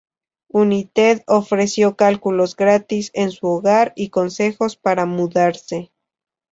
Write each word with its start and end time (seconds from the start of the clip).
United 0.49 1.21
ofrece 1.27 1.95
cálculos 1.95 2.55
gratis 2.55 3.11
en 3.13 3.29
su 3.29 3.45
hogar 3.45 3.93
y 3.95 4.09
consejos 4.09 4.75
para 4.75 5.05
mudarse. 5.05 5.91